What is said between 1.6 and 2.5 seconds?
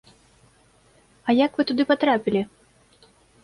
вы туды патрапілі?